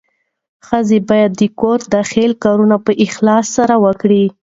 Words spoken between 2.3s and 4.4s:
کارونه په اخلاص سره وکړي.